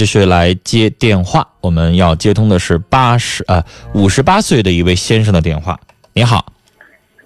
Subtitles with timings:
[0.00, 3.62] 继续来接电话，我们要接通的是八十呃
[3.92, 5.78] 五十八岁的一位先生的电话。
[6.14, 6.42] 你好，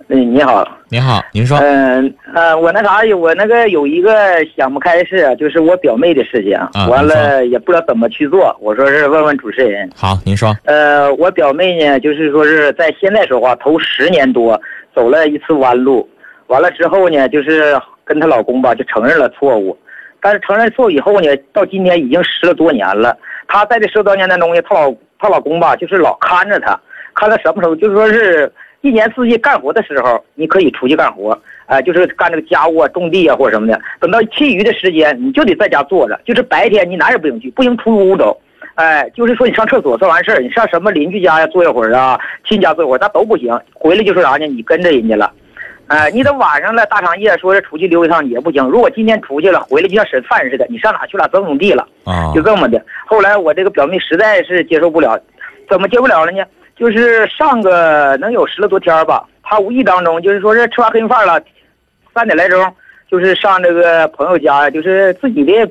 [0.08, 4.12] 嗯，你好，你好，您说，嗯呃，我那啥，我那个有一个
[4.56, 6.88] 想不开的事，就是我表妹的事情，啊。
[6.88, 9.88] 完了也不知道怎么去做，我说是问问主持人。
[9.94, 14.60] 好，您说，呃，我表妹呢，就是说是在现在说话，头十年多
[14.92, 16.08] 走了一次弯路，
[16.48, 19.78] 完了之后呢，就是跟她老公吧，就承认了错误，
[20.24, 23.14] 但是承认错以后呢，到今天已经十了多年了。
[23.46, 26.80] 她在这十多年当中呢，她老她老公吧，就是老看着她，
[27.14, 28.50] 看她什么时候，就是说是
[28.80, 33.78] 一年四季干活的时候，你可以出去干活，啊、就是干这个家务啊、种地啊或者什么的。
[34.00, 38.40] 等到其余的时间，你就得在家坐着，就是白天你哪也不用去，不行出屋走。
[38.76, 43.54] 哎，就是说你上厕所做完事儿，你上什么邻居家呀坐一会儿啊，亲家坐一会儿，那都不行。
[43.74, 44.46] 回来就说啥呢？
[44.46, 45.30] 你跟着人家了，
[45.86, 48.64] 哎，你等晚上了大长夜说是出去溜一趟也不行。
[48.68, 51.28] 如果今天出去了，回来就像审犯人似的，你上哪去了？
[51.32, 51.86] 怎么怎么地了？
[52.04, 52.82] 啊就这么的。
[53.06, 55.20] 后来我这个表妹实在是接受不了，
[55.68, 56.42] 怎么接不了了呢？
[56.76, 61.40] 就是上个能有十来多天吧，她无意当中就是说是吃完黑饭了，
[62.14, 62.74] 三点来钟，
[63.10, 65.70] 就是上这个朋友家，就是自己的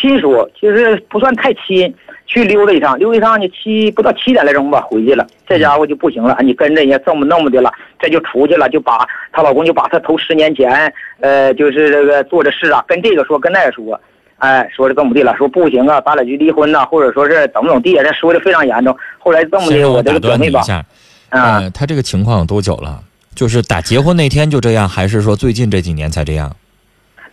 [0.00, 1.94] 亲属，其实不算太亲，
[2.26, 14.00] 去溜达一趟，溜达一趟呢七不到七点来钟吧回去了，这家伙就不行了，你跟着人家这么那么的了，这就出去了，就把她老公就把她头十年前，呃，就是这个做的事啊，跟这个说，跟那个说。
[14.38, 18.94] 哎，说是这么地了，说不行啊，咱俩就离婚呐、或者说是怎么怎么地，这说的非常严重。
[19.18, 20.84] 后来这么的，我这打个表一下，
[21.30, 23.00] 啊，呃，他这个情况有多久了？
[23.34, 26.54] 就是打结婚那天就这样，还是说最近这几年才这样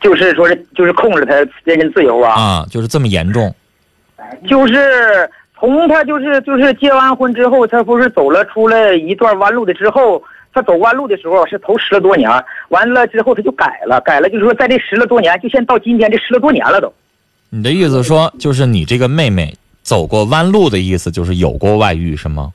[0.01, 2.65] 就是说是就是控制他人身自由啊，啊？
[2.69, 3.53] 就是这么严重
[4.47, 12.29] 就是从他就是就是结完婚之后，他不是走了出来一段弯路的之后，他走弯路的时候是头十了多年，
[12.69, 16.91] 完了之后他就改了，改了就是说在这十了多年，就现在到今天这十了多年了都。
[17.49, 22.51] 你的意思说，就是你这个妹妹走过弯路的意思，就是有过外遇是吗？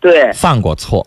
[0.00, 1.06] 对，犯过错，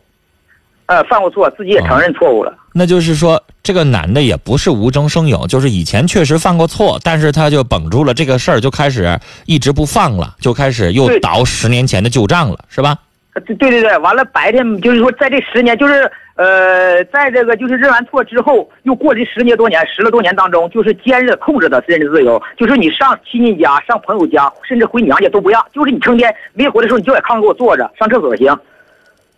[0.85, 2.55] 呃，犯过错，自己也承认错误了。
[2.73, 12.97] 那就是说，这个男的也不是无中生有，就是以前确实犯过错，但是他就绷住了这个事儿，就开始一直不放了，就开始又对倒十年前的旧账了，是吧？
[13.33, 28.55] 呃对对对对，完了白天就是说在这十年，就是呃，在这个就是认完错之后，又过这十年多年，十了多年当中，就是坚韧地控制的人身自由，就是你上亲戚家、上朋友家，甚至回娘家都不让，就是你成天没回来的时候，你就在炕上给我坐着，上厕所行，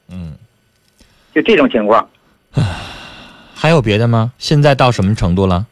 [0.09, 0.33] 嗯，
[1.33, 2.05] 就这种情况。
[3.65, 4.31] 还有别的吗？
[4.37, 5.65] 现在到什么程度了？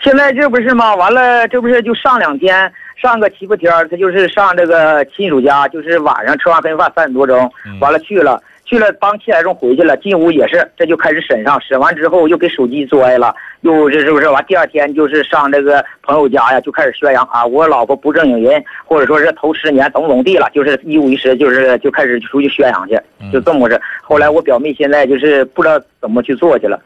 [0.00, 0.94] 现在这不是吗？
[0.94, 14.42] 完了，这不是就上两天，上个七八天，他就是上这个亲属家，就是晚上吃完黑饭三点多钟，嗯完了去了，去了帮七点钟回去了，进屋也是，这就开始审上，审完之后又给手机拽了，又这是不是完？
[14.46, 22.98] 第二天就是上这个朋友家呀，就开始宣扬啊，我老婆不正经人，或者说是头十年怎么怎么地了，就是一五一十，就是就开始出去宣扬去，
[23.30, 23.78] 就这么回事。
[24.00, 26.80] 后来我表妹现在就是不知道怎么去做去了。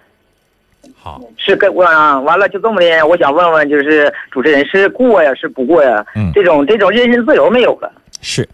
[0.98, 6.04] 好，是跟我啊，完了就这么的，我想问问，就是主持人是过呀，是不过呀？
[6.14, 7.90] 嗯这种这种人身自由没有了。
[8.20, 8.46] 是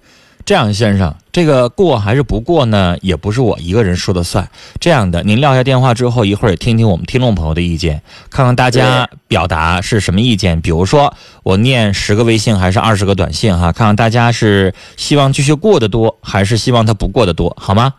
[0.44, 2.97] 这样，先生，这个过还是不过呢？
[3.03, 4.48] 也不是我一个人说的算。
[4.78, 8.00] 这样的，您撂下电话之后，一会儿也听听我们听众朋友的意见，
[8.31, 10.60] 看看大家表达是什么意见。
[10.60, 17.94] 比如说，我念十个微信还是二十个短信哈，看看大家是希望继续过得多，还是希望他不过得多，好吗？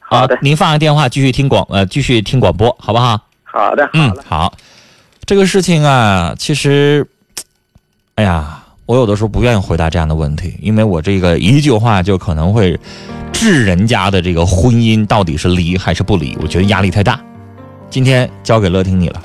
[0.00, 3.29] 好的啊，您放下电话，继续听广呃，继续听广播，好不好？
[3.52, 4.54] 好的，好嗯，，好。
[5.26, 7.06] 这个事情啊，其实，
[8.16, 12.78] 哎呀，我有的时候不愿意回答这样的问题，因为我这个一句话就可能会
[13.32, 17.20] 治人家的这个婚姻到底是离还是不离，我觉得压力太大。
[17.88, 19.22] 今天交给乐听你了。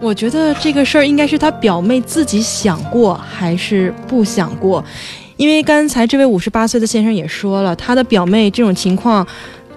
[0.00, 4.84] 我觉得这个事儿应该是他表妹自己想过还是不想过，
[5.36, 9.26] 因为刚才这位五十八岁的先生也说了，他的表妹这种情况，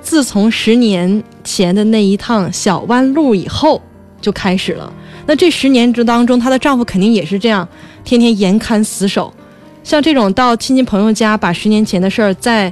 [0.04, 3.82] 自从十年前的那一趟小弯路以后
[4.22, 4.92] 就开始了。
[5.26, 7.68] 那这十年之当中，她的丈夫肯定也是这样，
[8.04, 9.34] 天天严看死守。
[9.84, 12.72] 像这种到亲戚朋友家把十年前的事儿再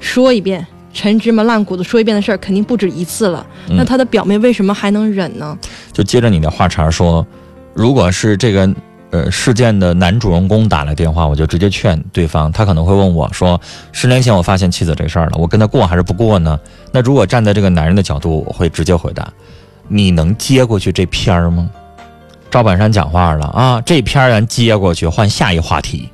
[0.00, 3.46] 说一遍，陈芝麻烂谷子说一遍的事儿，肯定不止一次了。
[3.68, 5.56] 嗯那她的表妹为什么还能忍呢？
[5.92, 7.26] 就接着你的话茬说，
[7.74, 8.66] 如果是这个
[9.14, 13.60] 呃事件的男主人公打来电话，我就直接劝对方，他可能会问我说，
[13.92, 16.58] 十年前我发现妻子这事儿了，我跟他过还是不过呢？
[16.90, 19.32] 那如果站在这个男人的角度，我会直接回答，
[19.86, 21.70] 你能接过去这片儿吗？
[22.50, 26.08] 赵本山讲话了啊，这片儿咱接过去，换下一话题。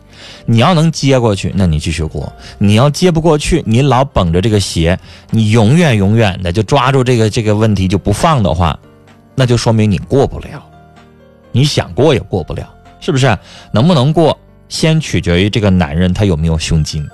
[0.44, 4.98] 你要能接过去，那你继续过；你要接不过去，你老绷着这个鞋，
[5.30, 8.78] 你永远永远的就抓住这个这个问题就不放的话，
[9.34, 10.62] 那就说明你过不了，
[11.52, 12.68] 你想过也过不了，
[13.00, 13.36] 是不是？
[13.72, 14.38] 能不能过，
[14.68, 17.06] 先取决于这个男人他有没有胸襟。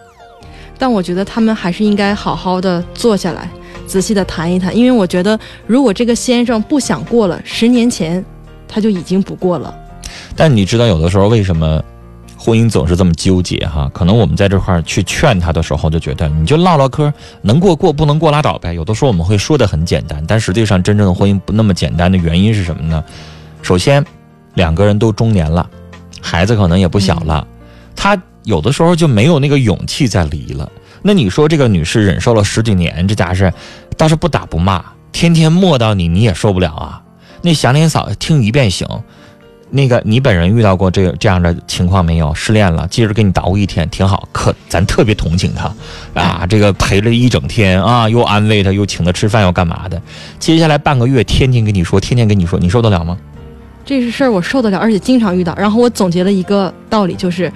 [0.78, 3.48] 但我觉得他们还是应该好好的坐下来，
[3.86, 8.22] 仔细的谈一谈，因为我觉得如果这个先生不想过了，十年前
[8.68, 9.74] 他就已经不过了。
[10.36, 11.82] 但你知道，有的时候为什么
[12.36, 13.90] 婚姻总是这么纠结哈？
[13.94, 17.10] 可能我们在这块儿去劝他的时候，就觉得你就唠唠嗑，
[17.40, 18.74] 能过过，不能过拉倒呗。
[18.74, 23.02] 有的时候我们会说的很简单，但实际上真正的婚姻不那么简单的原因是什么呢？
[23.62, 24.04] 首先，
[24.56, 25.64] 两个人都中年了，
[26.20, 27.46] 孩子可能也不小了，
[27.94, 30.68] 他有的时候就没有那个勇气再离了。
[31.02, 33.52] 那你说这个女士忍受了十几年，这家是
[33.96, 37.00] 倒是不打不骂，天天磨叨你，你也受不了啊。
[37.42, 38.88] 那祥林嫂听一遍行。
[39.68, 42.32] 那个你本人遇到过这这样的情况没有？
[42.34, 44.28] 失恋了，接着给你捣鼓一天，挺好。
[44.30, 45.74] 可咱特别同情他，
[46.14, 50.00] 啊，这个陪了一整天啊，又安慰他，又请他吃饭，又干嘛的？
[50.38, 53.18] 接下来半个月，天天跟你说，天天跟你说，你受得了吗？
[53.86, 55.54] 这是事儿，我受得了，而且经常遇到。
[55.56, 57.50] 然后我总结了一个道理，就是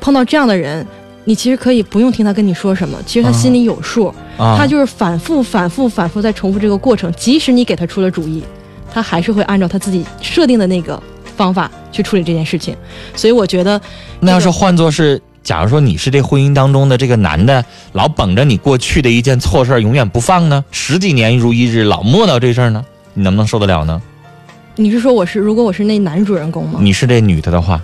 [0.00, 0.84] 碰到这样的人，
[1.24, 7.12] 你其实可以不用听他跟你说什么，其实他心里有数，他就是反复、反复、反复在重复这个过程。
[7.12, 8.42] 即使你给他出了主意，
[8.92, 11.00] 他还是会按照他自己设定的那个。
[11.36, 12.74] 方法去处理这件事情，
[13.14, 13.80] 所以我觉得，
[14.18, 22.84] 那要是换作是，假如说你是这婚姻当中的这个男的，老绷着你过去的一件错事儿永远不放呢，十几年如一日，老磨叨这事儿呢，
[23.14, 24.02] 你能不能受得了呢？
[24.80, 26.78] 你是说我是，如果我是那男主人公吗？
[26.80, 27.82] 你是这女的的话，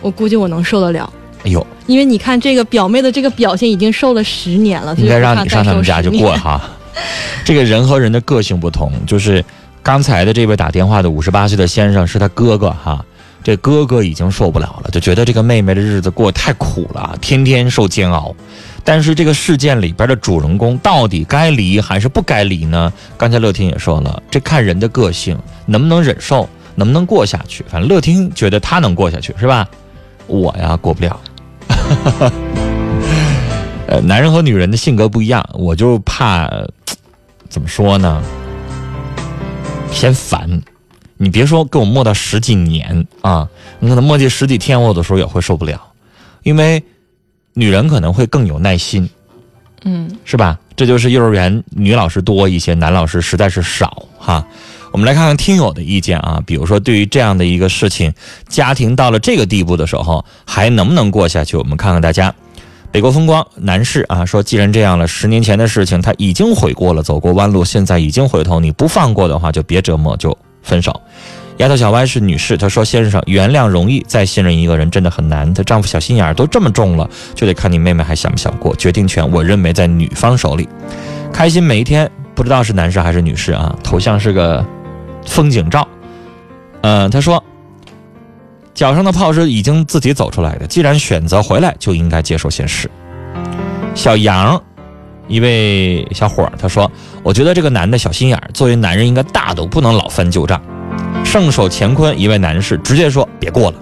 [0.00, 1.12] 我估计我能受得了。
[1.44, 6.60] 哎呦，因为你看这个表妹的这个表现已经受了十年了，应该让你上他们家就过哈。
[7.44, 9.44] 这个人和人的个性不同，就是。
[9.82, 13.02] 刚才的这位打电话的五十八岁的先生是他哥哥哈，
[13.42, 18.36] 这哥哥已经受不了了，就觉得这个妹妹的日子过得太苦了，天天受煎熬。
[18.84, 22.92] 但是这个事件里边的主人公到底该离还是不该离呢？
[23.16, 27.64] 刚才乐听也说了，这看人的个性，能不能忍受，能不能过下去。
[27.68, 29.68] 反正乐听觉得他能过下去，是吧？
[30.26, 31.20] 我呀过不了。
[33.86, 36.48] 呃，男人和女人的性格不一样，我就怕
[37.48, 38.22] 怎么说呢？
[39.90, 40.62] 嫌烦，
[41.16, 43.48] 你别说跟我磨到十几年啊，
[43.80, 45.80] 你可能磨叽十几天，我有的时候也会受不了，
[46.44, 46.82] 因为
[47.54, 49.08] 女人可能会更有耐心，
[49.84, 50.58] 嗯，是吧？
[50.76, 54.46] 这就是幼儿园女老师多一些，男老师实在是少哈。
[54.92, 58.12] 我们来看看听友的意见啊，比如说对于这样的一个事情，
[58.48, 61.56] 家庭到了这个地步的时候，还能不能过下去？
[61.56, 62.34] 我们看看大家。
[62.92, 71.00] 北国风光男士啊说，既然这样了，十年前的事情他已经悔过了，走过弯路，现在已经回头，你不放过的话，就别折磨，就分手。
[71.60, 75.52] 丫头小歪是女士，她说：“先生，原谅容易，再信任一个人真的很难。
[75.52, 78.74] 她丈夫小心眼儿都这么重了，就得看你妹妹还想不想过。
[78.76, 80.66] 决定权，我认为在女方手里。
[81.30, 83.76] 开心每一天，不知道是男士还是女士啊？
[83.84, 84.64] 头像是个
[85.26, 85.86] 风景照。
[86.80, 87.44] 嗯，他说。”
[88.72, 92.90] 脚上的泡是已经自己走出来的，既然选择回来，就应该接受现实。
[93.94, 94.58] 小杨，
[95.28, 96.90] 一位小伙儿，他说
[97.22, 100.58] ：“我觉得这个男的小心眼儿，作为男人应该大度，不能老翻旧账。”
[101.30, 103.76] 圣手乾坤，一位男士直接说：“别过了。”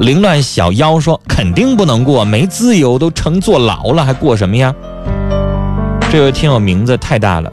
[0.00, 4.74] 凌乱小妖说：“肯定不能过，没自由都成坐牢了，还过什么呀？”
[6.10, 7.52] 这位听友名字太大了，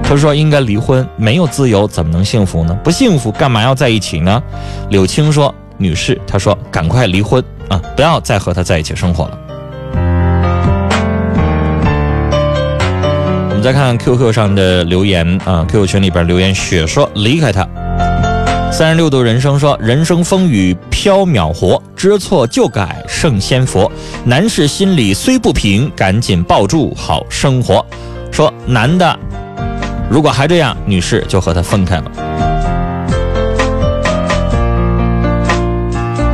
[0.00, 2.72] 他说：“应该离婚，没有自由怎么能幸福呢？
[2.84, 4.40] 不幸福干嘛要在一起呢？”
[4.90, 5.52] 柳青说。
[5.76, 9.36] 女士，她说：“赶快离婚啊，不要再和他在一起生活了。”
[13.48, 17.68] 我们再看 QQ 上的留言啊，QQ 群里边留言，雪说：“离开他。”
[18.76, 23.88] 三十六度人生说：“人生风雨飘渺活，知错就改圣仙佛。
[24.24, 27.86] 男士心里虽不平，赶紧抱住好生活。”
[28.32, 29.16] 说男的，
[30.10, 32.10] 如果还这样，女士就和他分开了。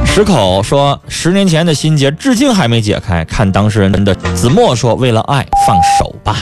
[0.07, 6.35] 石口说：“十年前的心结至今还没解开。”看当事人的子墨说：“为了爱，放手吧。”